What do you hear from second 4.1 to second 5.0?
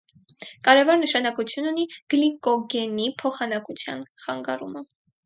խանգարումը։